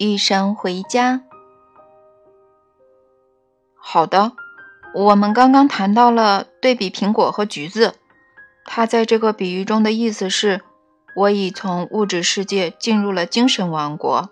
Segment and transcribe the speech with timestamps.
[0.00, 1.20] 与神回家。
[3.76, 4.32] 好的，
[4.94, 7.96] 我们刚刚谈到了对比苹果和橘子。
[8.64, 10.62] 它在这个比喻中的意思是，
[11.14, 14.30] 我已从物质世界进入了精神王国，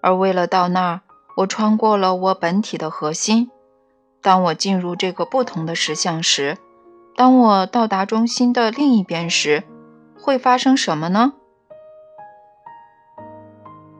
[0.00, 1.00] 而为了到那儿，
[1.36, 3.50] 我穿过了我本体的核心。
[4.22, 6.56] 当我进入这个不同的实相时，
[7.14, 9.64] 当我到达中心的另一边时，
[10.18, 11.34] 会发生什么呢？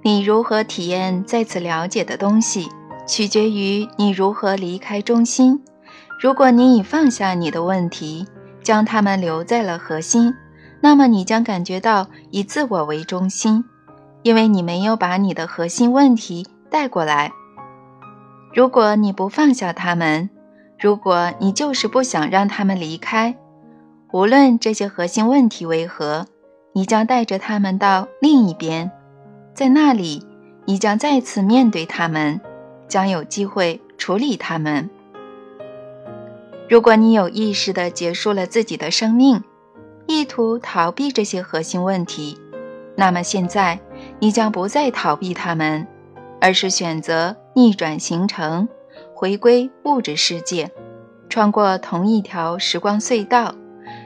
[0.04, 2.68] 你如何体验在此了解的东西，
[3.06, 5.62] 取决于你如何离开中心。
[6.20, 8.26] 如果你已放下你的问题，
[8.64, 10.34] 将它们留在了核心，
[10.80, 13.64] 那么你将感觉到以自我为中心，
[14.24, 17.30] 因为你没有把你的核心问题带过来。
[18.52, 20.28] 如果你不放下它们，
[20.80, 23.36] 如果你就是不想让他们离开，
[24.12, 26.26] 无论这些核心问题为何，
[26.72, 28.90] 你将带着他们到另一边。
[29.54, 30.24] 在那里，
[30.64, 32.40] 你将再次面对他们，
[32.88, 34.88] 将有机会处理他们。
[36.68, 39.44] 如果你有意识地结束了自己的生命，
[40.06, 42.38] 意图逃避这些核心问题，
[42.96, 43.78] 那么现在
[44.20, 45.86] 你将不再逃避他们，
[46.40, 48.66] 而是选择逆转行程，
[49.14, 50.70] 回归物质世界，
[51.28, 53.54] 穿过同一条时光隧道，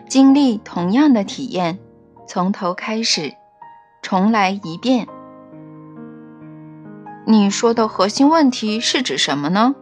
[0.09, 1.79] 经历同样的体验，
[2.27, 3.33] 从头开始，
[4.03, 5.07] 重来一遍。
[7.29, 9.75] 你说的核心问题是指什么呢？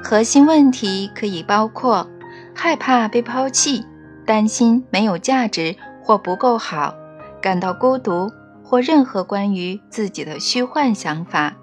[0.00, 2.08] 核心问题可以包括
[2.54, 3.84] 害怕被抛弃、
[4.24, 6.94] 担心没有价值或不够好、
[7.40, 8.30] 感到孤独
[8.62, 11.56] 或任何关于自己的虚幻想法。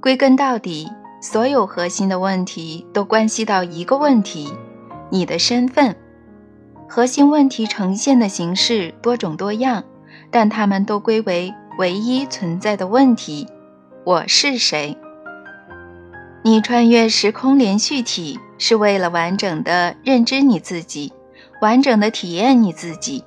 [0.00, 0.88] 归根到底，
[1.20, 4.50] 所有核心的问题都关系到一个问题：
[5.10, 5.94] 你的身份。
[6.88, 9.84] 核心问题呈现的形式多种多样，
[10.30, 11.52] 但它们都归为。
[11.78, 13.48] 唯一存在的问题：
[14.04, 14.96] 我是谁？
[16.44, 21.12] 你穿越时空连续体是为了完整的认知你自己，
[21.62, 23.24] 完整的体验你自己，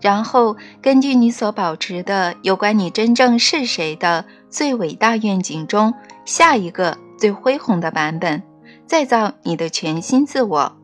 [0.00, 5.92] 然后根据你所保持的有关你真正是谁的最伟大愿景中
[6.24, 8.44] 下一个最恢宏的版本，
[8.86, 10.76] 再造你的全新自我。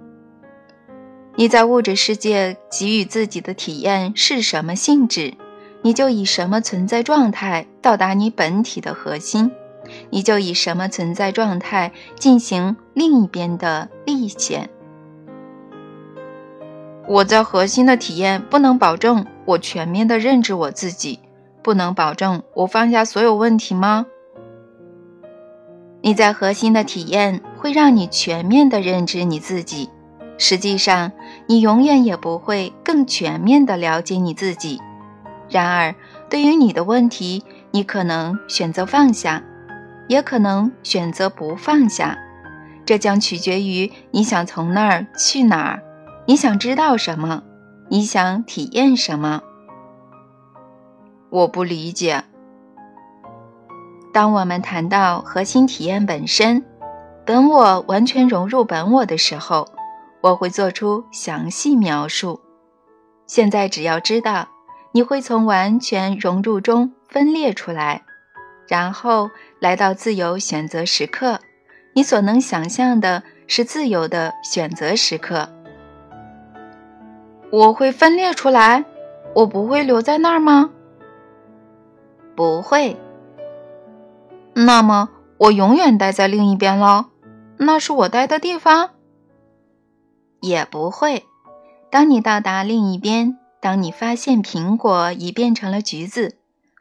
[1.37, 5.34] 你在物质世界给予自己的体验是什么性质？
[5.84, 9.53] 你就以什么存在状态到达你本体的核心，
[10.09, 14.71] 你就以什么存在状态进行另一边的历险。
[17.06, 21.21] 我在核心的体验不能保证我全面的认知我自己，
[21.62, 24.06] 不能保证我放下所有问题吗？
[26.00, 29.91] 你在核心的体验会让你全面的认知你自己，
[30.39, 31.12] 实际上
[31.47, 34.81] 你永远也不会更全面的了解你自己。
[35.49, 35.94] 然而，
[36.28, 39.43] 对于你的问题，你可能选择放下，
[40.09, 42.19] 也可能选择不放下，
[42.84, 45.82] 这将取决于你想从那儿去哪儿，
[46.27, 47.43] 你想知道什么，
[47.88, 49.43] 你想体验什么。
[51.31, 52.25] 我不理解。
[54.12, 56.65] 当我们谈到核心体验本身，
[57.26, 59.69] 本我完全融入本我的时候，
[60.21, 62.41] 我会做出详细描述。
[63.26, 64.49] 现在只要知道。
[64.97, 68.05] 你会从完全融入中分裂出来，
[68.69, 69.28] 然后
[69.59, 71.41] 来到自由选择时刻。
[71.94, 75.49] 你所能想象的是自由的选择时刻。
[77.50, 78.84] 我会分裂出来，
[79.34, 80.71] 我不会留在那儿吗？
[82.37, 82.97] 不会。
[84.53, 87.06] 那么我永远待在另一边喽？
[87.56, 88.91] 那是我待的地方？
[90.41, 91.25] 也不会。
[91.91, 93.41] 当你到达另一边。
[93.64, 96.36] 当你发现苹果已变成了橘子，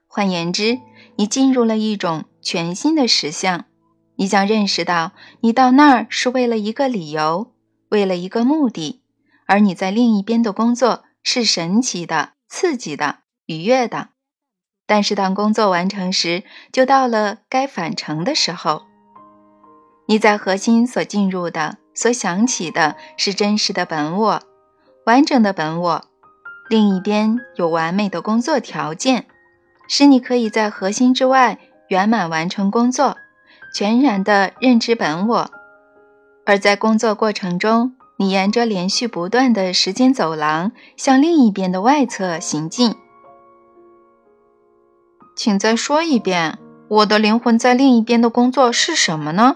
[0.06, 0.82] 换言之，
[1.16, 3.64] 你进入了一种全新的实相，
[4.18, 7.54] 你将认识到你到那儿是为了一个理由，
[7.88, 9.02] 为了一个目的，
[9.46, 14.10] 而你在另一边的工作是神奇的、刺激的、愉悦的。
[14.86, 16.44] 但是当工作完成时，
[16.74, 18.82] 就到了该返程的时候。
[20.08, 24.44] 你在核心所进入的、所想起的是真实的本我，
[25.06, 26.06] 完整的本我。
[26.70, 29.26] 另一边有完美的工作条件，
[29.88, 33.18] 使你可以在核心之外圆满完成工作，
[33.76, 35.52] 全然的认知本我。
[36.46, 42.96] 而在工作过程中，你沿着连续不断的时间走廊向另一边的外侧行进。
[45.36, 46.58] 请再说一遍，
[46.88, 49.56] 我的灵魂在另一边的工作是什么呢？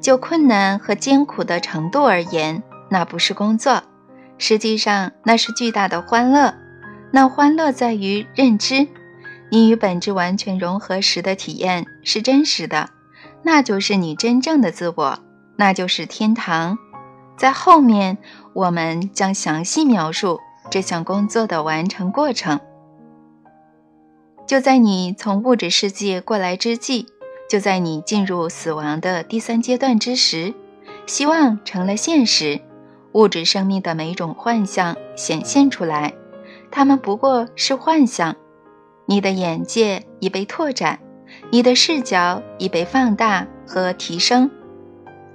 [0.00, 3.82] 就困难和艰苦的程度而言，那不是工作。
[4.38, 6.54] 实际上，那是巨大的欢乐。
[7.10, 8.86] 那欢乐在于认知，
[9.50, 12.90] 你与本质完全融合时的体验是真实的，
[13.42, 15.18] 那就是你真正的自我，
[15.56, 16.78] 那就是天堂。
[17.36, 18.18] 在后面，
[18.52, 22.60] 我们将详细描述这项工作的完成过程。
[24.46, 27.06] 就在你从物质世界过来之际，
[27.48, 30.52] 就在你进入死亡的第三阶段之时，
[31.06, 32.60] 希望成了现实，
[33.18, 36.14] 物质生命的每种幻象显现出来，
[36.70, 38.36] 它们不过是幻象。
[39.06, 41.00] 你的眼界已被拓展，
[41.50, 44.48] 你的视角已被放大和提升，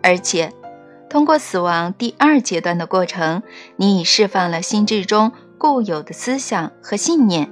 [0.02, 0.54] 而且
[1.10, 3.44] 通过死亡第二阶段的过程，
[3.76, 7.52] 你已释放了心智中固有的思想和信念，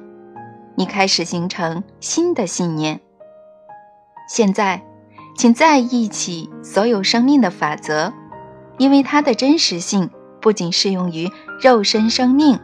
[0.78, 3.02] 你开始形成新的信念。
[4.30, 4.82] 现在，
[5.36, 8.14] 请再忆起所有生命的法则，
[8.78, 10.10] 因为它的真实性
[10.42, 11.30] 不仅适用于
[11.62, 12.60] 肉身生命，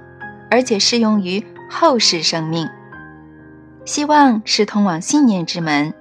[0.49, 2.67] 而且适用于后世生命。
[3.85, 5.93] 希望是通往信念之门，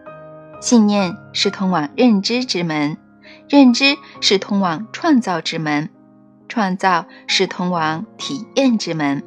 [0.61, 2.97] 信念是通往认知之门，
[3.49, 5.89] 认知是通往创造之门，
[6.49, 9.23] 创造是通往体验之门，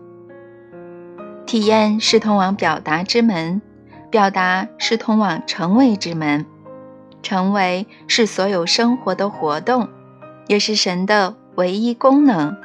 [1.45, 3.61] 体验是通往表达之门，
[4.09, 6.45] 表达是通往成为之门，
[7.21, 9.87] 成为是所有生活的活动，
[10.47, 12.55] 也是神的唯一功能。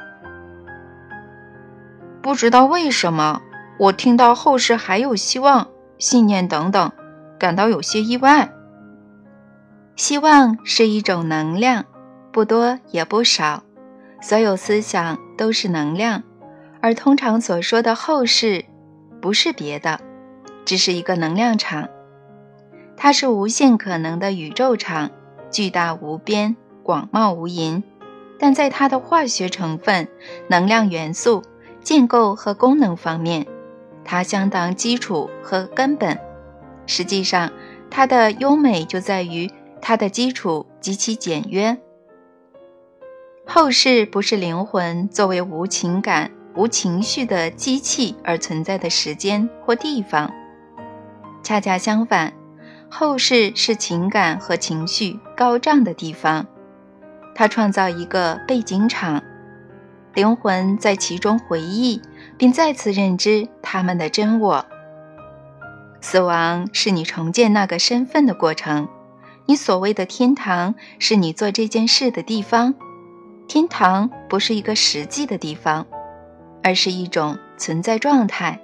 [2.21, 3.41] 不知道为什么，
[3.77, 5.67] 我听到后世还有希望。
[5.97, 6.91] 信念等等，
[7.37, 8.53] 感到有些意外。
[9.97, 11.83] 希望是一种能量，
[12.31, 13.63] 不多也不少。
[14.21, 16.23] 所有思想都是能量，
[16.81, 18.63] 而通常所说的后世，
[19.21, 19.99] 不是别的，
[20.63, 21.89] 只是一个能量场。
[22.95, 25.11] 它是无限可能的宇宙场，
[25.51, 27.83] 巨大无边，广袤无垠。
[28.39, 30.07] 但在它的化学成分、
[30.47, 31.43] 能量元素、
[31.81, 33.45] 建构和功能方面。
[34.03, 36.19] 它相当基础和根本，
[36.85, 37.51] 实际上，
[37.89, 39.49] 它的优美就在于
[39.81, 41.75] 它的基础极其简约。
[43.47, 50.31] 后世不是灵魂作为无情感、无情绪的机器而存在的时间或地方，
[51.41, 52.33] 恰恰相反，
[52.89, 56.45] 后世是情感和情绪高涨的地方。
[57.35, 59.21] 他创造一个背景场，
[60.15, 62.01] 灵魂在其中回忆。
[62.37, 64.65] 并再次认知他们的真我。
[66.01, 68.87] 死亡是你重建那个身份的过程。
[69.47, 72.73] 你所谓的天堂是你做这件事的地方。
[73.47, 75.85] 天堂不是一个实际的地方，
[76.63, 78.59] 而是一种存在状态。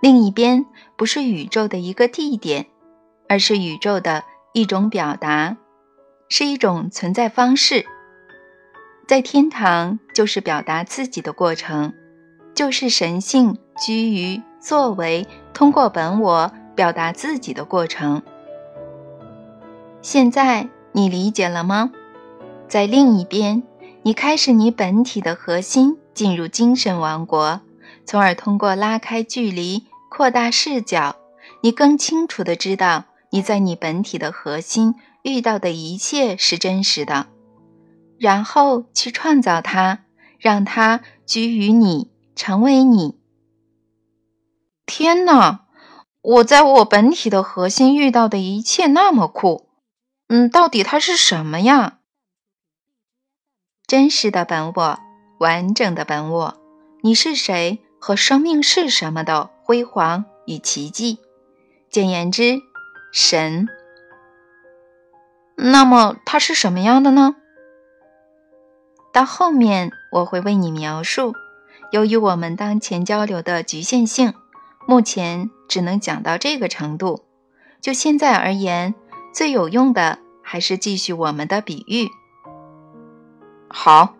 [0.00, 0.64] 另一边
[0.96, 2.66] 不是宇宙的一个地点，
[3.28, 5.56] 而是宇宙的一种表达，
[6.28, 7.84] 是一种存在方式。
[9.06, 11.92] 在天堂就是表达自己的过程。
[12.54, 18.22] 就是神性居于作为，通过本我表达自己的过程。
[20.00, 21.90] 现在你理解了吗？
[22.68, 23.64] 在另一边，
[24.02, 27.60] 你开始你本体的核心进入精神王国，
[28.06, 31.16] 从而通过拉开距离、扩大视角，
[31.60, 34.94] 你更清楚地知道你在你本体的核心
[35.24, 37.26] 遇到的一切是真实的，
[38.18, 40.04] 然后去创造它，
[40.38, 42.14] 让它居于你。
[42.36, 43.16] 成为你。
[44.86, 45.66] 天哪！
[46.20, 49.68] 我在我本体的核心遇到的一切那么酷。
[50.26, 52.00] 嗯，到底它是什么呀？
[53.86, 54.98] 真实的本我，
[55.38, 56.56] 完整的本我，
[57.02, 61.20] 你是谁和生命是什么的辉煌与奇迹。
[61.88, 62.60] 简言之，
[63.12, 63.68] 神。
[65.56, 67.36] 那么它是什么样的呢？
[69.12, 71.34] 到后面我会为你描述。
[71.92, 74.34] 由于我们当前交流的局限性，
[74.88, 77.24] 目前只能讲到这个程度。
[77.80, 78.94] 就现在而言，
[79.32, 82.08] 最有用的还是继续我们的比喻。
[83.68, 84.14] 好，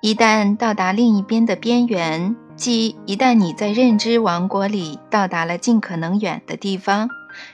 [0.00, 7.10] 一旦到达另一边的边缘，即一旦你在认知王国里到达了尽可能远的地方，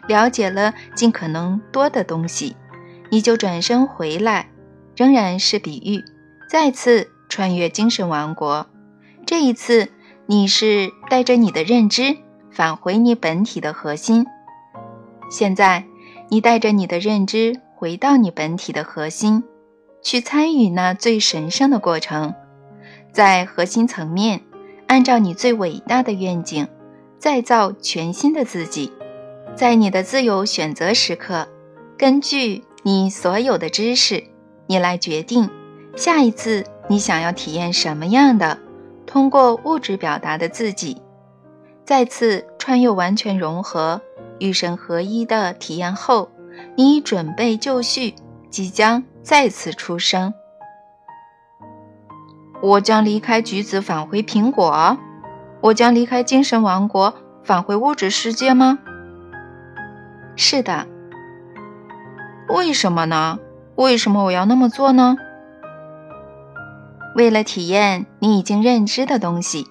[0.08, 2.56] 了解了尽可能多的东西，
[3.10, 4.50] 你就转身回来，
[4.96, 6.02] 仍然是比喻，
[6.48, 7.10] 再次。
[7.26, 8.68] 穿越精神王国，
[9.26, 9.88] 这一次
[10.26, 12.18] 你是带着你的认知
[12.52, 14.24] 返回你本体的核心。
[15.30, 15.84] 现在
[16.28, 19.42] 你带着你的认知回到你本体的核心，
[20.00, 22.34] 去参与那最神圣的过程，
[23.10, 24.42] 在核心层面，
[24.86, 26.68] 按照你最伟大的愿景，
[27.18, 28.92] 再造全新的自己。
[29.56, 31.46] 在你的自由选择时刻，
[31.96, 34.24] 根据你所有的知识，
[34.66, 35.48] 你来决定
[35.96, 36.64] 下一次。
[36.86, 38.58] 你想要体验什么样的
[39.06, 41.00] 通过物质表达的自己？
[41.82, 44.02] 再次穿越完全融合、
[44.38, 46.28] 与神合一的体验后，
[46.76, 48.14] 你已准备就绪，
[48.50, 50.34] 即将再次出生。
[52.60, 54.98] 我将离开橘子，返回苹果。
[55.62, 58.78] 我将离开精神王国，返回物质世界吗？
[60.36, 60.86] 是的。
[62.48, 63.38] 为什么呢？
[63.76, 65.16] 为什么我要那么做呢？
[67.16, 69.66] 为了体验你已经认知的东西。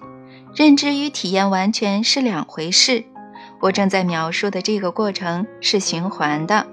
[0.54, 3.04] 认知与体验完全是两回事。
[3.60, 6.66] 我正在描述的这个过程是循环的。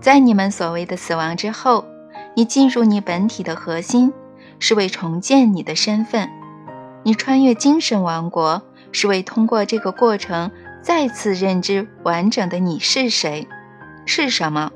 [0.00, 1.84] 在你们所谓的死亡之后，
[2.34, 4.12] 你进入你本体的核心。
[4.60, 6.30] 是为重建你的身份，
[7.02, 8.62] 你穿越精神王国，
[8.92, 10.50] 是为通过这个过程
[10.84, 13.48] 再次认知完整的你是谁，
[14.04, 14.70] 是什么。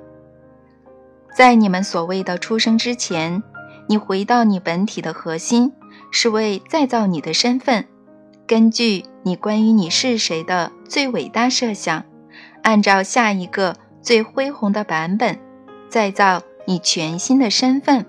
[1.36, 3.42] 在你们所谓的出生之前，
[3.88, 5.70] 你回到你本体的核心，
[6.10, 7.84] 是为再造你的身份，
[8.46, 12.02] 根据你关于你是谁的最伟大设想，
[12.62, 15.38] 按照下一个最恢宏的版本，
[15.90, 18.06] 再造你全新的身份。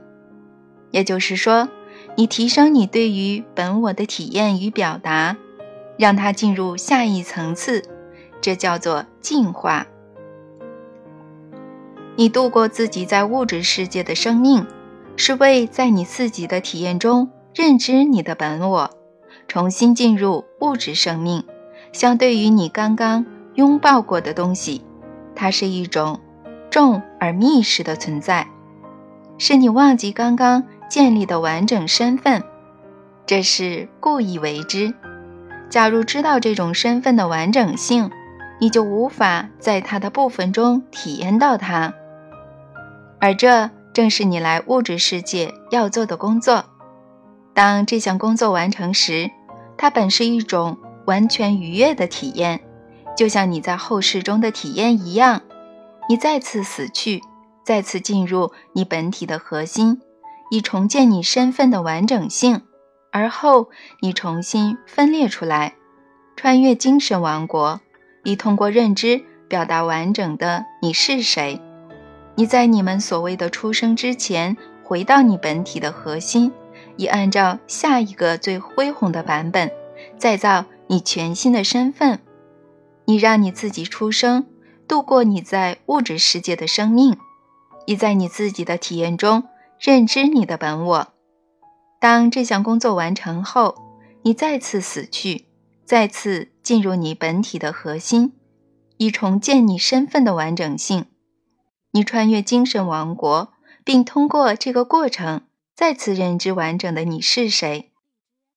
[0.92, 1.68] 也就是说，
[2.16, 5.36] 你提升你对于本我的体验与表达，
[6.00, 7.84] 让它进入下一层次，
[8.40, 9.86] 这叫做进化。
[12.16, 14.66] 你度过自己在物质世界的生命，
[15.18, 18.90] 是为在你自己的体验中认知你的本我，
[19.48, 21.44] 重新进入物质生命。
[21.92, 23.26] 相对于你刚刚
[23.56, 24.82] 拥抱过的东西，
[25.36, 26.20] 它是一种
[26.72, 28.48] 重而密实的存在，
[29.38, 30.64] 是你忘记刚刚。
[30.90, 32.44] 建立的完整身份，
[33.28, 34.92] 这是故意为之。
[35.70, 38.10] 假如知道这种身份的完整性，
[38.60, 41.94] 你就无法在它的部分中体验到它。
[43.20, 46.66] 而这正是你来物质世界要做的工作。
[47.54, 49.30] 当这项工作完成时，
[49.78, 52.62] 它本是一种完全愉悦的体验，
[53.16, 55.42] 就像你在后世中的体验一样。
[56.10, 57.22] 你再次死去，
[57.64, 60.02] 再次进入你本体的核心。
[60.50, 62.64] 以重建你身份的完整性，
[63.12, 63.70] 而后
[64.02, 65.76] 你重新分裂出来，
[66.36, 67.82] 穿越精神王国，
[68.24, 71.62] 以通过认知表达完整的你是谁。
[72.36, 76.52] 你在你们所谓的出生之前，回到你本体的核心，
[76.96, 79.72] 以按照下一个最恢宏的版本，
[80.18, 82.20] 再造你全新的身份。
[83.06, 84.46] 你让你自己出生，
[84.88, 87.18] 度过你在物质世界的生命，
[87.86, 89.44] 以在你自己的体验中。
[89.80, 91.08] 认知你的本我。
[92.00, 93.76] 当这项工作完成后，
[94.22, 95.48] 你再次死去，
[95.84, 98.34] 再次进入你本体的核心，
[98.98, 101.06] 以重建你身份的完整性。
[101.92, 103.52] 你穿越精神王国，
[103.84, 105.42] 并通过这个过程
[105.76, 107.92] 再次认知完整的你是谁。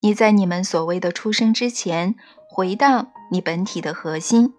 [0.03, 2.15] 你在你们所谓的出生之前，
[2.49, 4.55] 回到你本体的核心，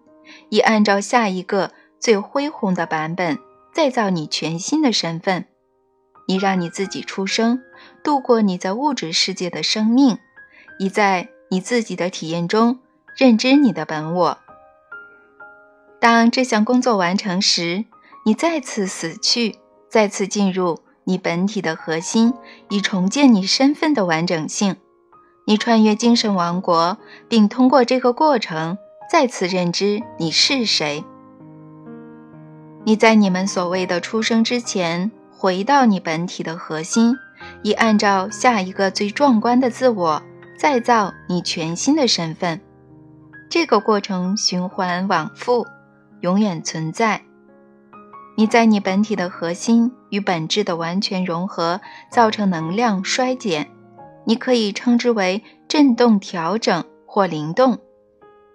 [0.50, 3.38] 以按照下一个最恢宏的版本
[3.72, 5.46] 再造你全新的身份。
[6.26, 7.62] 你让你自己出生，
[8.04, 10.18] 度过你在物质世界的生命，
[10.78, 12.78] 以在你自己的体验中
[13.16, 14.38] 认知你的本我。
[15.98, 17.86] 当这项工作完成时，
[18.26, 19.56] 你再次死去，
[19.88, 22.34] 再次进入你本体的核心，
[22.68, 24.76] 以重建你身份的完整性。
[25.46, 28.76] 你穿越精神王国，并通过这个过程
[29.10, 31.02] 再次认知你是谁。
[32.84, 35.10] 你在你们所谓的出生之前。
[35.36, 37.18] 回到你本体的核心，
[37.64, 40.22] 以按照下一个最壮观的自我
[40.56, 42.60] 再造你全新的身份。
[43.48, 45.66] 这个过程循环往复，
[46.20, 47.22] 永远存在。
[48.36, 51.80] 你在你本体的核心与本质的完全融合，
[52.10, 53.70] 造成能量衰减。
[54.26, 57.78] 你可以称之为振动调整或灵动。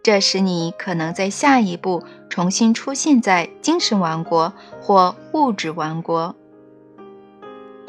[0.03, 6.35] 这使你可能在下一步重新出现在精神王国或物质王国。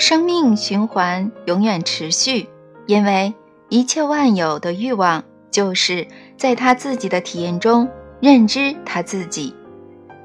[0.00, 2.48] 生命循环永远持续，
[2.86, 3.34] 因为
[3.68, 7.86] 一切万有的欲望就是在他自己的体验中
[8.18, 9.54] 认知他自己。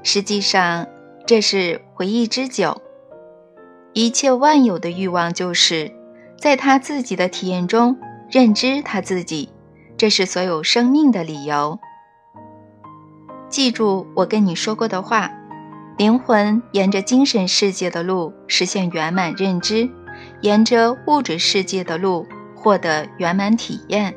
[0.02, 0.86] 实际上，
[1.26, 2.80] 这是回忆之酒。
[3.92, 5.92] 一切万有的欲望就是
[6.38, 7.98] 在他自己的体验中
[8.30, 9.50] 认知他自己，
[9.98, 11.78] 这是所有生命的理由。
[13.50, 15.30] 记住我跟你说过的话。
[15.96, 19.88] 灵魂沿着精神世界的路实现圆满认知，
[20.42, 24.14] 沿着物质世界的路获得圆满体验。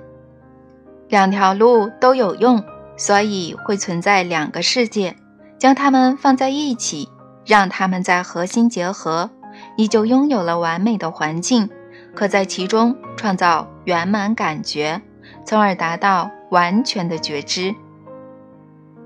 [1.07, 2.61] 两条路都有用，
[2.97, 5.15] 所以会存在两个世界。
[5.57, 7.09] 将它们放在一起，
[7.45, 9.29] 让它们在核心结合，
[9.77, 11.69] 你就拥有了完美的环境，
[12.13, 15.01] 可在其中创造圆满感觉，
[15.45, 17.73] 从而达到完全的觉知。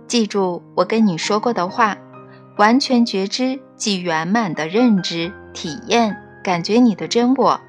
[0.07, 1.97] 记住我跟你说过的话：
[2.57, 7.59] 完全觉知即圆满的认知、体验、感觉你的真我。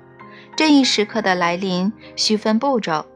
[0.56, 3.06] 这一时刻的来临需分步骤，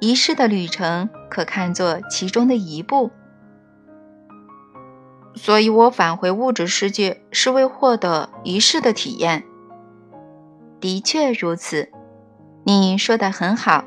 [0.00, 3.10] 一世的旅程可看作其中的一步。
[5.34, 9.42] 所以，我返回物质世界是为获得一世的体验。
[10.78, 11.88] 的确如此，
[12.64, 13.84] 你说的很好。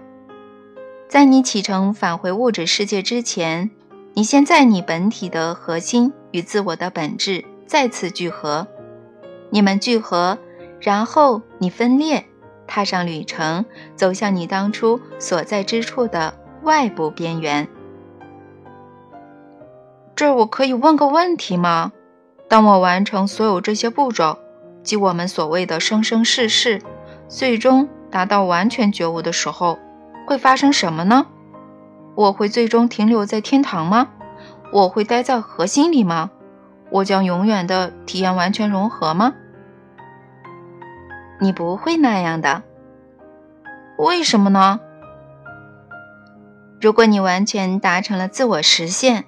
[1.08, 3.72] 在你启程返回物质世界之前，
[4.17, 8.65] 你先在你本体的核心与自我的本质再次聚合。
[9.51, 10.39] 你们聚合，
[10.79, 12.25] 然后你分裂，
[12.65, 13.63] 踏上旅程，
[13.95, 16.33] 走向你当初所在之处的
[16.63, 17.67] 外部边缘。
[20.15, 21.91] 这我可以问个问题吗？
[22.47, 24.39] 当我完成所有这些步骤，
[24.81, 26.81] 即我们所谓的生生世世，
[27.27, 29.77] 最终达到完全觉悟的时候，
[30.25, 31.27] 会发生什么呢？
[32.17, 34.09] 我会最终停留在天堂吗？
[34.74, 36.31] 我会待在核心里吗？
[36.89, 39.36] 我将永远的体验完全融合吗？
[41.39, 42.63] 你不会那样的。
[44.00, 44.79] 为什么呢？
[46.81, 49.25] 如果你完全达成了自我实现。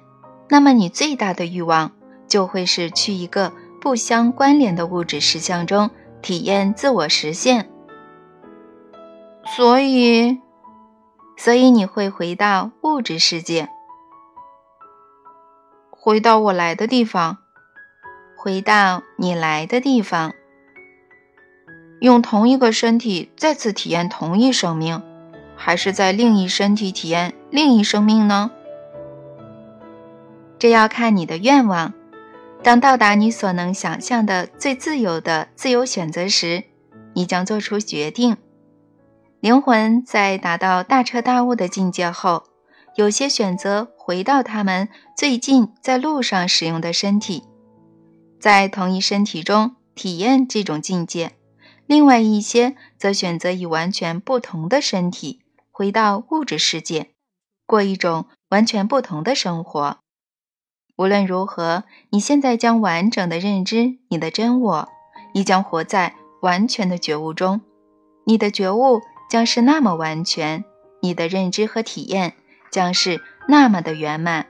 [0.48, 1.92] 那么，你最大的欲望
[2.26, 7.70] 就会是去一个不相关联的物质实相中体验自我实现。
[9.46, 10.40] 所以，
[11.42, 13.70] 所以你会回到物质世界，
[15.88, 17.38] 回到我来的地方，
[18.36, 20.34] 回到你来的地方，
[22.02, 25.02] 用同一个身体再次体验同一生命，
[25.56, 28.50] 还是在另一身体体验另一生命呢？
[30.58, 31.94] 这要看你的愿望。
[32.62, 36.64] 当到达你所能想象的最自由的自由选择时，
[37.14, 38.36] 你将做出决定。
[39.40, 42.44] 灵魂在达到大彻大悟的境界后，
[42.94, 47.44] 有些选择回到他们最近在路上使用的身体，
[48.38, 51.30] 在同一身体中体验这种境界；
[51.86, 57.12] 另外一些则选择以完全不同的身体回到物质世界，
[57.64, 59.96] 过一种完全不同的生活。
[60.98, 64.88] 无论如何，你现在将完整的认知你的真我，
[65.32, 67.62] 你将活在完全的觉悟中，
[68.24, 69.00] 你的觉悟
[69.30, 70.64] 将是那么完全，
[71.00, 72.34] 你的认知和体验
[72.70, 74.48] 将是那么的圆满，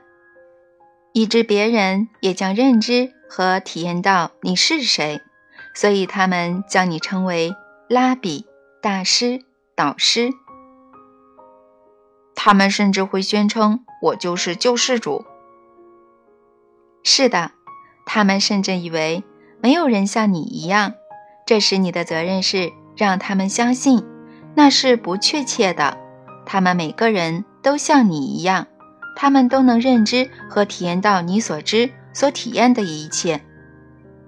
[1.13, 5.21] 以致别人也将认知和体验到你是谁，
[5.75, 7.55] 所以他们将你称为
[7.87, 8.47] 拉比、
[8.81, 10.31] 大师、导师，
[12.33, 15.23] 他们甚至会宣称我就是救世主。
[17.03, 17.51] 是的，
[18.07, 19.23] 他们甚至以为
[19.61, 20.93] 没有人像你一样。
[21.45, 24.03] 这时，你的责任是让他们相信，
[24.61, 25.97] 那是不确切的。
[26.45, 28.67] 他们每个人都像你一样，
[29.15, 33.41] 他们都能认知和体验到你所知、所体验的一切。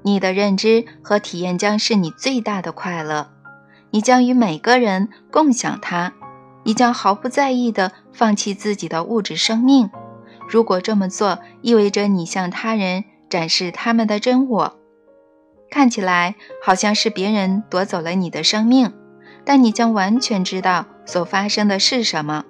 [0.02, 3.30] 你的认知和体验将是你最大的快乐。
[3.92, 6.14] 你将与每个人共享它，
[6.64, 9.92] 你将毫不在意地放弃自己的物质生命。
[10.50, 14.80] 如果这么做意味着你向他人展示他们的真我，
[15.70, 18.92] 看起来好像是别人夺走了你的生命，
[19.46, 22.46] 但你将完全知道所发生的是什么。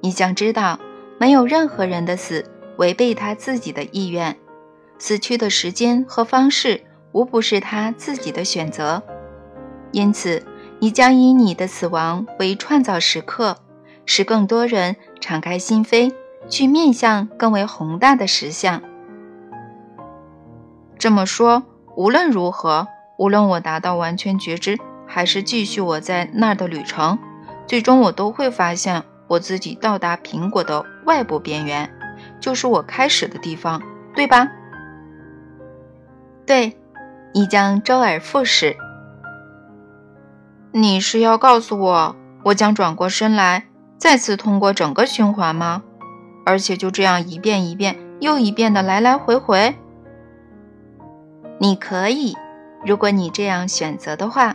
[0.00, 0.78] 你将知道，
[1.18, 2.44] 没有任何人的死
[2.76, 4.36] 违背他自己的意愿，
[4.98, 9.02] 死去的时间和方式无不是他自己的选择。
[9.92, 10.42] 因此，
[10.80, 13.56] 你将以你的死亡为创造时刻，
[14.04, 16.12] 使更多人敞开心扉。
[16.46, 18.82] 去面向更为宏大的实相。
[20.98, 21.62] 这么说，
[21.96, 22.86] 无论如何，
[23.18, 24.78] 无论我达到完全觉知，
[25.14, 27.16] 还是继续我在那儿的旅程，
[27.68, 31.88] 最终我都会发现我自己到达苹果的外部边缘，
[32.40, 33.80] 就是我开始的地方，
[34.12, 34.50] 对吧？
[36.44, 36.76] 对，
[37.32, 38.76] 你将周而复始。
[40.72, 45.84] 你是要告诉我，我将转过身来，再次通过整个循环吗？
[46.44, 49.76] 而且就这样一遍一遍又一遍的来来回回。
[51.60, 52.36] 你可以，
[52.84, 54.53] 如果你这样选择的话。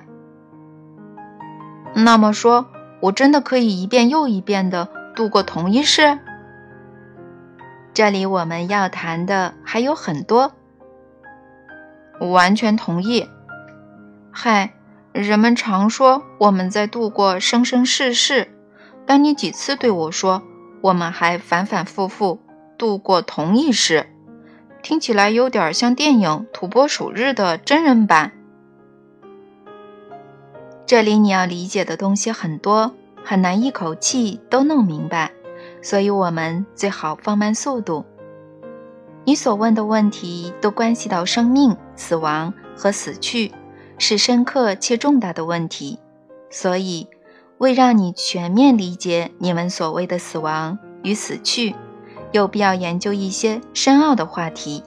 [2.10, 2.66] 那么说，
[3.02, 6.18] 我真的可以一遍又一遍的度过同一世？
[7.94, 10.54] 这里我们要谈的还有很多。
[12.20, 13.30] 我完全同意。
[14.32, 14.74] 嗨，
[15.12, 18.56] 人们常说我们在度过生生世世，
[19.06, 20.42] 但你几次对我说？
[20.82, 22.40] 我们还反反复复
[22.76, 24.08] 度过同一世，
[24.82, 28.32] 听起来有点像电影《土拨鼠日》的真人版。
[30.90, 35.32] 这里你要理解的东西很多，很难一口气都弄明白，
[35.84, 38.04] 所以我们最好放慢速度。
[39.24, 43.52] 你所问的问题都关系到生命、死亡和死去，
[44.00, 46.00] 是深刻且重大的问题。
[46.50, 47.08] 所以，
[47.60, 51.76] 为让你全面理解你们所谓的死亡与死去，
[52.32, 54.84] 有必要研究一些深奥的话题。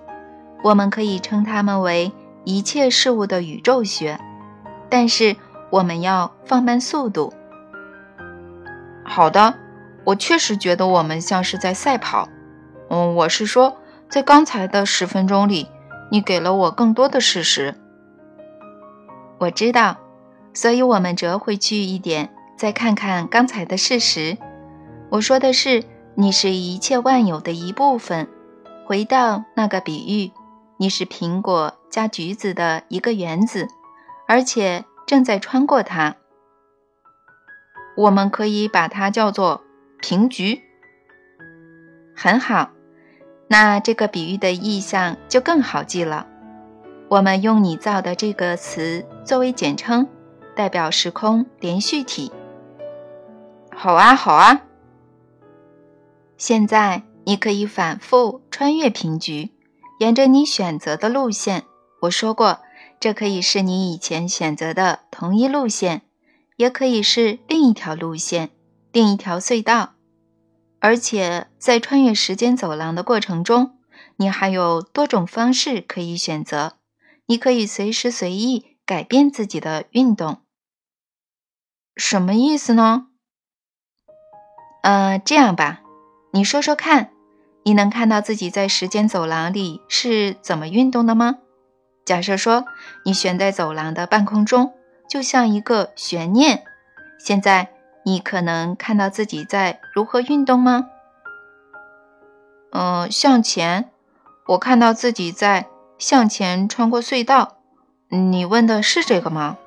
[0.64, 2.10] 我们可以称它们为
[2.42, 4.18] 一切事物的宇宙学。
[4.90, 5.36] 但是，
[5.72, 7.32] 我们要放慢速度。
[9.04, 9.54] 好的，
[10.04, 12.28] 我确实觉得我们像是在赛跑。
[12.90, 13.78] 嗯，我是说，
[14.10, 15.68] 在刚才的十分钟里，
[16.10, 17.74] 你给了我更多的事实。
[19.38, 19.96] 我知道，
[20.52, 24.36] 所以我们折回去一点，再看看刚才的事实。
[25.08, 28.28] 我说的是，你是一切万有的一部分。
[28.84, 30.32] 回到那个比喻，
[30.76, 33.66] 你是苹果加橘子的一个原子，
[34.28, 36.16] 而且正在穿过它。
[37.98, 39.62] 我们可以把它叫做
[40.00, 40.62] 平局。
[42.16, 42.70] 很好，
[43.46, 46.26] 那这个比喻的意象就更好记了。
[47.10, 50.08] 我们用你造的这个词作为简称，
[50.56, 52.32] 代表时空连续体。
[53.70, 54.62] 好啊，好啊。
[56.38, 59.50] 现在你可以反复穿越平局，
[59.98, 61.64] 沿着你选择的路线。
[62.00, 62.60] 我说过，
[63.02, 66.02] 这可以是你以前选择的同一路线。
[66.56, 68.50] 也可以是另一条路线，
[68.92, 69.94] 另一条隧道，
[70.78, 73.78] 而且在穿越时间走廊的过程中，
[74.18, 76.74] 你还有多种方式可以选择。
[77.26, 80.42] 你可以随时随意改变自己的运动。
[81.96, 83.08] 什么意思呢？
[84.82, 85.82] 呃，这样吧，
[86.32, 87.10] 你说说看，
[87.64, 91.38] 你能看到自己在时间走廊里是怎么运动的吗？
[92.04, 92.64] 假设说
[93.04, 94.74] 你悬在走廊的半空中。
[95.08, 96.64] 就像一个悬念。
[97.18, 97.68] 现在
[98.02, 100.88] 你可能看到自己在如何运动吗？
[102.70, 103.90] 嗯，向前。
[104.46, 105.66] 我看到自己在
[105.98, 107.58] 向前穿过隧道。
[108.08, 109.58] 你问的是这个吗？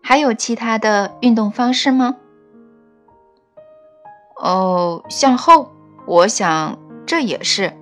[0.00, 2.14] 还有其他的运动方式吗？
[4.36, 5.72] 哦，向后。
[6.06, 7.76] 我想这也是。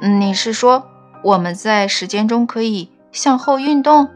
[0.00, 0.88] 你是说
[1.22, 4.08] 我们在时间中可以向后运动？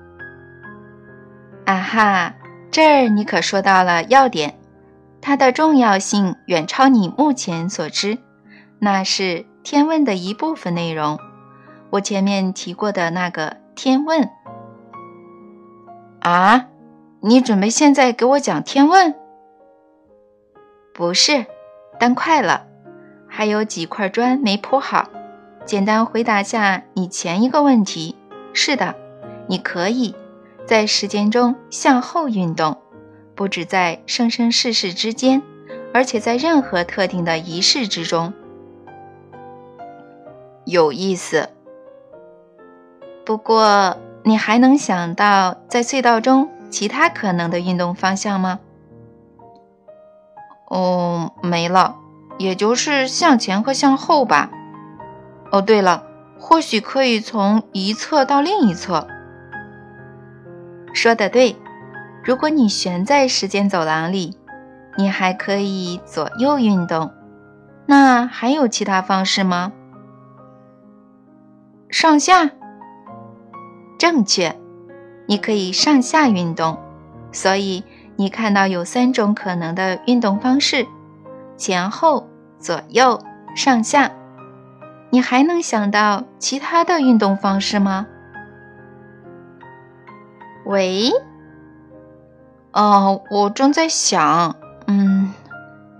[1.65, 2.35] 啊哈，
[2.71, 4.59] 这儿你可说到了要点，
[5.21, 8.19] 它的重要性远超你目前所知。
[8.79, 11.19] 那是天问的一部分内容，
[11.91, 14.29] 我前面提过的那个天问。
[16.21, 16.67] 啊，
[17.21, 19.15] 你准备现在给我讲天问？
[20.95, 21.47] 不是，
[21.99, 22.67] 但快了，
[23.29, 25.09] 还有几块砖没铺好。
[25.65, 28.17] 简单回答下你前一个问题。
[28.53, 28.95] 是的，
[29.47, 30.15] 你可以。
[30.65, 32.79] 在时间中向后运动，
[33.35, 35.43] 不止在生生世世之间，
[35.93, 38.33] 而且在任何特定的仪式之中。
[40.65, 41.51] 有意思。
[43.25, 48.61] 不过，你还能想到在隧道中其他可能的运动方向吗？
[50.69, 51.97] 哦，没了，
[52.39, 54.51] 也就是向前和向后吧。
[55.53, 56.03] 哦，对了，
[56.39, 59.07] 或许可以从一侧到另一侧。
[60.95, 61.57] 说的对，
[62.25, 64.37] 如果你悬在时间走廊里，
[64.97, 67.13] 你还可以左右运动。
[67.85, 69.73] 那还有其他方式吗？
[71.91, 72.51] 上下，
[73.99, 74.57] 正确，
[75.27, 76.79] 你可以上下运动。
[77.31, 77.85] 所以
[78.17, 80.87] 你看到有三种可能的运动方式：
[81.59, 82.27] 前后、
[82.59, 83.19] 左右、
[83.55, 84.11] 上下。
[85.13, 88.07] 你还能想到其他的运动方式吗？
[90.65, 91.11] 喂，
[92.73, 95.35] 哦，我正在想，嗯，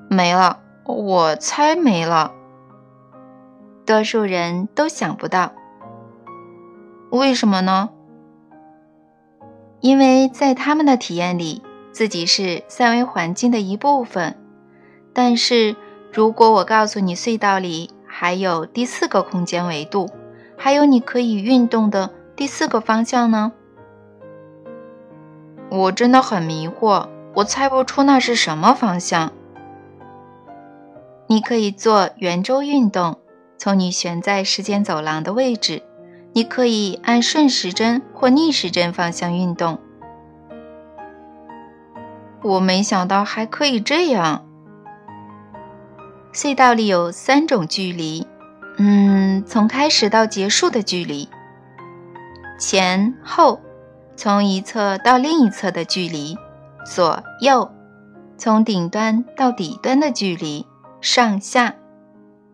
[0.09, 2.33] 没了，我猜没了。
[3.85, 5.53] 多数人都想不到，
[7.11, 7.91] 为什么呢？
[9.81, 14.39] 因为在他们的体验里，自己是三维环境的一部分。
[15.13, 15.77] 但是
[16.11, 17.91] 如果我告诉你隧道里
[18.23, 20.09] 还有第四个空间维度，
[20.57, 23.51] 还有你可以运动的第四个方向呢？
[25.69, 29.33] 我真的很迷惑，我猜不出那是什么方向。
[31.27, 33.19] 你可以做圆周运动，
[33.59, 35.83] 从你悬在时间走廊的位置，
[36.33, 39.81] 你可以按顺时针或逆时针方向运动。
[42.45, 44.47] 我没想到还可以这样。
[46.33, 48.27] 隧道里有三种距离，
[48.79, 51.29] 嗯，从开始到结束的距离，
[52.59, 53.61] 前后。
[54.15, 56.37] 从一侧到另一侧的距离，
[56.85, 57.71] 左右；
[58.37, 60.67] 从顶端到底端的距离，
[61.01, 61.75] 上下。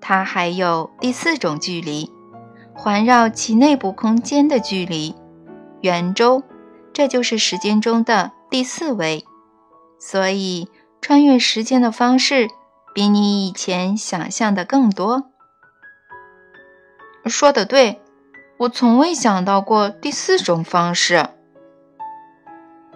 [0.00, 2.10] 它还有第四种距离，
[2.72, 5.14] 环绕其内部空间的距离——
[5.82, 6.44] 圆周，
[6.92, 9.24] 这就是时间中的第四维。
[9.98, 10.68] 所以，
[11.02, 12.48] 穿越时间的方式
[12.94, 15.30] 比你以前想象的更多。
[17.26, 18.00] 说的对，
[18.58, 21.28] 我从未想到过第四种方式。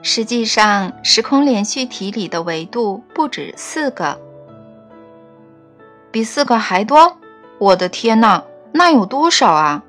[0.00, 4.20] 实际上，时空连续体里的维度不止四个，
[6.10, 7.18] 比四个还多。
[7.58, 9.84] 我的天哪，那有多少啊？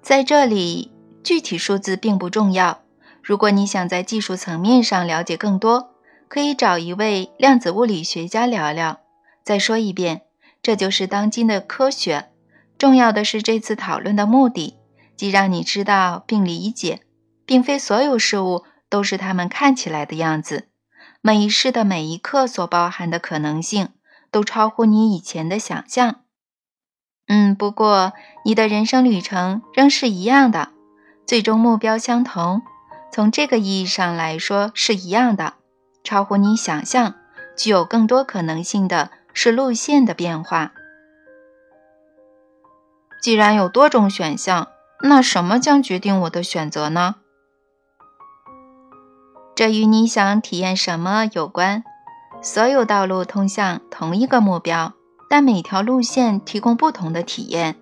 [0.00, 0.90] 在这里，
[1.22, 2.80] 具体数字并不重要。
[3.22, 5.91] 如果你想在技术层面上了解更多，
[6.32, 9.00] 可以找一位量子物理学家聊聊。
[9.44, 10.22] 再说一遍，
[10.62, 12.30] 这就是当今的科学。
[12.78, 14.78] 重要的是，这次讨论的目的，
[15.14, 17.02] 即让你知道并理解。
[17.44, 20.68] 并非所有事物都是它们看起来的样子。
[21.20, 23.90] 每一世的每一刻所包含的可能性，
[24.30, 26.22] 都超乎你以前的想象。
[27.26, 28.14] 嗯，不过
[28.46, 30.70] 你的人生旅程仍是一样的，
[31.26, 32.62] 最终目标相同。
[33.12, 35.56] 从这个意义上来说是一样的。
[36.04, 37.14] 超乎你想象、
[37.56, 40.72] 具有更多可能性的是路线的变化。
[43.22, 44.68] 既然有多种选项，
[45.00, 47.16] 那什么将决定我的选择呢？
[49.54, 51.84] 这与你想体验什么有关。
[52.40, 54.94] 所有道路通向同一个目标，
[55.30, 57.76] 但每条路线提供不同的体验，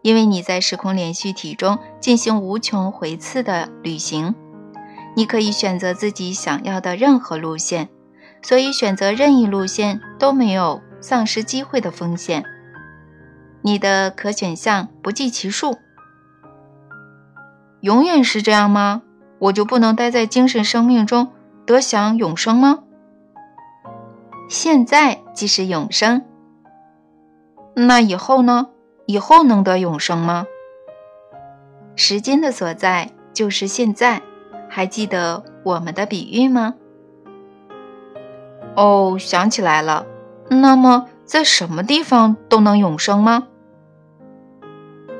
[0.00, 4.34] 因为你在时空连续体中进行无穷回次的旅行。
[5.18, 7.88] 你可以选择自己想要的任何路线，
[8.40, 12.44] 所以选择任意路线都没有丧失机会的风险。
[13.62, 15.76] 你的可选项不计其数。
[17.80, 19.02] 永远是这样吗？
[19.40, 21.32] 我就不能待在精神生命中
[21.66, 22.84] 得享永生吗？
[24.48, 26.24] 现在即是永生，
[27.74, 28.68] 那以后呢？
[29.06, 30.46] 以后能得永生吗？
[31.96, 34.22] 时间的所在就是现在，
[34.78, 36.76] 还记得我们的比喻吗？
[38.76, 40.06] 哦，想起来了。
[40.48, 43.48] 那么，在什么地方都能永生吗？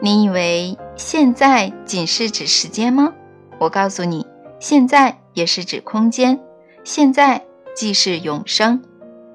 [0.01, 3.13] 你以为现在仅是指时间吗？
[3.59, 4.25] 我告诉你，
[4.61, 6.39] 现在也是指空间，
[6.85, 7.45] 现在
[7.75, 8.81] 既是永生，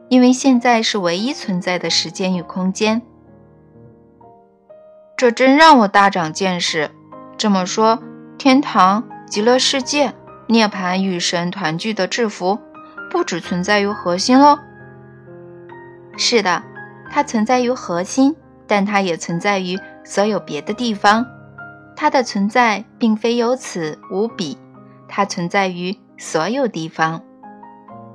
[0.07, 3.01] 因为现在是唯一存在的时间与空间。
[5.17, 6.91] 这真让我大长见识。
[7.37, 7.99] 这么说，
[8.37, 10.13] 天堂、极乐世界、
[10.45, 12.59] 涅槃与神团聚的制服，
[13.09, 14.59] 不只存在于核心喽？
[16.15, 16.61] 是的，
[17.09, 18.35] 它存在于核心，
[18.67, 21.25] 但它也存在于所有别的地方。
[21.95, 24.55] 它的存在并非有此无彼，
[25.07, 27.19] 它存在于所有地方。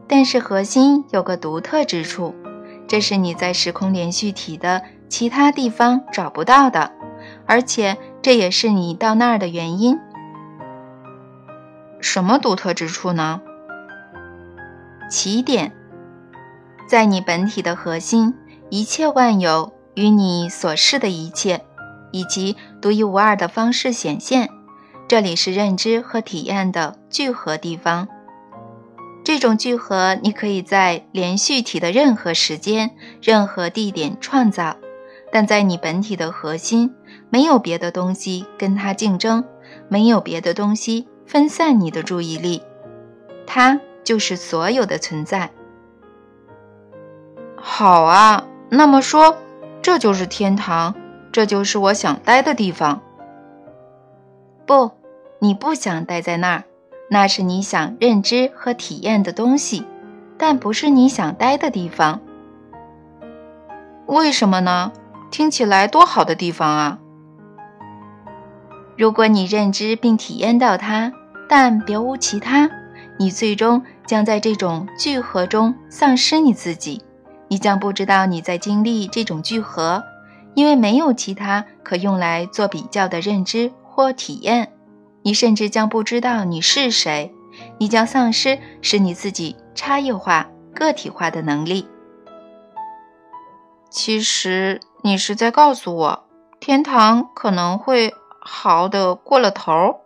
[0.06, 2.32] 但是核心有个独特之处，
[2.86, 6.92] 这是你在时空连续体的其他地方找不到的，
[7.44, 9.98] 而且这也是你到那儿的原因。
[12.00, 13.40] 什么独特之处呢？
[15.10, 15.72] 起点，
[16.88, 18.34] 在你本体的核心，
[18.70, 21.64] 一切万有与你所示的一切。
[22.10, 24.48] 以及独一无二的方式显现，
[25.06, 28.08] 这里是认知和体验的聚合地方。
[29.22, 34.76] 这种聚合，你可以在连续体的任何时间、任何地点创造，
[35.30, 36.94] 但在你本体的核心，
[37.28, 39.44] 没有别的东西跟它竞争，
[39.88, 42.62] 没有别的东西分散你的注意力，
[43.46, 45.50] 它就是所有的存在。
[47.54, 49.36] 好啊，那么说，
[49.82, 50.94] 这就是天堂。
[51.30, 53.02] 这就是我想待的地方。
[54.66, 54.92] 不，
[55.38, 56.64] 你不想待在那儿，
[57.10, 59.84] 那是你想认知和体验的东西，
[60.38, 62.22] 但不是你想待的地方。
[64.06, 64.92] 为什么呢？
[65.30, 66.98] 听起来多好的地方啊！
[68.96, 71.12] 如果你认知并体验到它，
[71.48, 72.70] 但别无其他，
[73.18, 77.02] 你最终将在这种聚合中丧失你自己，
[77.48, 80.04] 你将不知道你在经历这种聚合。
[80.54, 84.72] 因为没有其他可用来做比较的认知或体验，
[85.22, 87.32] 你甚至将不知道你是谁，
[87.78, 91.86] 你将丧失使你自己差异化、个体化的能力。
[93.88, 96.24] 其实你是在告诉我，
[96.58, 100.00] 天堂可能会好的过了头。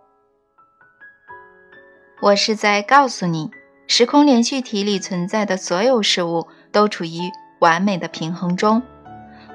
[2.23, 3.51] 我是在告诉你，
[3.89, 8.81] 时空连续体里存在的所有事物都处于完美的平衡中。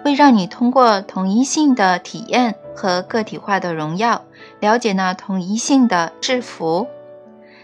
[0.03, 4.25] 会让你通过统一性的体验和个体化的荣耀，
[4.60, 6.88] 了解那统一性的制服。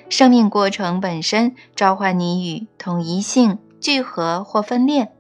[0.08, 5.12] 生命过程本身召唤你与统一性聚合或分裂，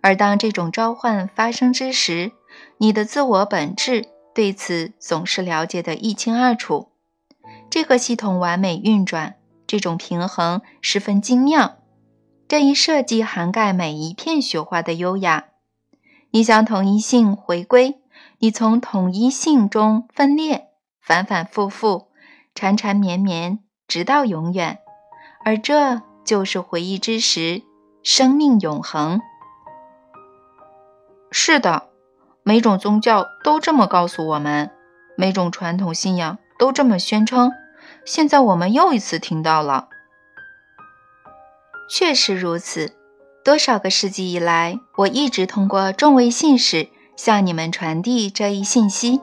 [0.00, 2.32] 而当这种召唤发生之时，
[2.78, 4.04] 你的自我本质
[4.34, 6.88] 对此总是了解得一清二楚。
[7.72, 11.78] 这个系统完美运转，这种平衡十分精妙。
[12.46, 15.46] 这一设计涵盖每一片雪花的优雅。
[16.32, 18.02] 你向统一性回归，
[18.40, 20.66] 你从统一性中分裂，
[21.00, 22.08] 反反复复，
[22.54, 24.80] 缠缠绵绵，直到永远。
[25.42, 27.62] 而这就是回忆之时，
[28.02, 29.18] 生命永恒。
[31.30, 31.88] 是的，
[32.42, 34.70] 每种宗教都这么告诉我们，
[35.16, 37.50] 每种传统信仰都这么宣称。
[38.04, 39.88] 现在我们又一次听到了。
[41.88, 42.96] 确实如此。
[43.44, 49.20] 多少个世纪以来，我一直通过众位信使向你们传递这一信息。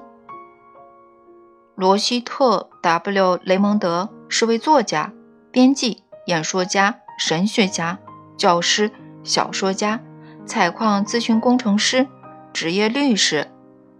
[1.75, 5.13] 罗希特 ·W· 雷蒙德是位作家、
[5.51, 7.97] 编辑、演说家、神学家、
[8.37, 8.91] 教师、
[9.23, 10.01] 小说家、
[10.45, 12.05] 采矿咨询工程师、
[12.51, 13.49] 职业律师。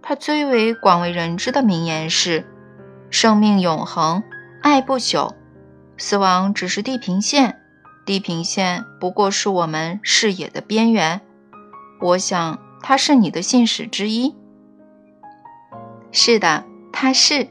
[0.02, 2.46] 他最为广为人知的名言是
[3.08, 4.22] ：“生命永恒，
[4.62, 5.34] 爱不朽，
[5.96, 7.56] 死亡只是地平线。”
[8.06, 11.20] 地平线不过是我们视野的边缘。
[12.00, 14.34] 我想他是你的信使之一。
[16.10, 17.48] 是的，他是。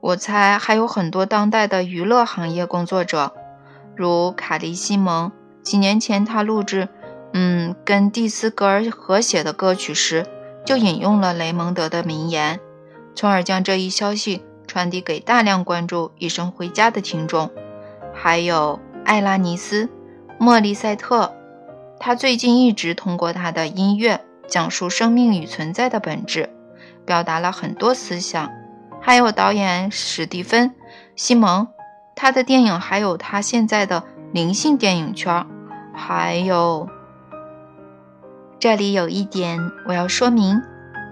[0.00, 3.32] 我猜还有很多当代的娱乐行业工作者，
[3.96, 5.32] 如卡利·西蒙。
[5.62, 6.88] 几年前他录制，
[7.32, 10.26] 嗯，跟蒂斯格尔合写的歌曲时，
[10.66, 12.60] 就引用了雷蒙德的名言，
[13.14, 17.50] 从而将这一消息传递给大量关注《一生回家》的听众。
[18.14, 19.86] 还有艾拉尼斯·
[20.38, 21.32] 莫利塞特，
[21.98, 26.50] 他最近一直通过他的音乐讲述生命与存在的本质，
[27.04, 28.50] 表达了很多思想。
[29.00, 30.70] 还有导演史蒂芬·
[31.16, 31.68] 西蒙，
[32.14, 35.46] 他的电影还有他现在的灵性电影圈。
[35.94, 36.88] 还有，
[38.58, 40.60] 这里有一点我要说明：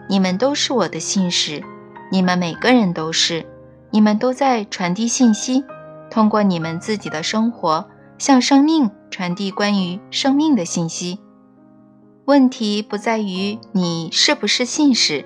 [0.09, 1.63] 你们都是我的信使，
[2.11, 3.45] 你们每个人都是，
[3.91, 5.65] 你们都在传递信息。
[6.11, 11.19] 通过你们自己的生活，向生命传递关于生命的信息。
[12.27, 15.25] 问题不在于你是不是信使，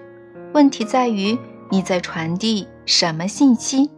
[0.53, 1.39] 问题在于
[1.71, 3.91] 你在传递什么信息。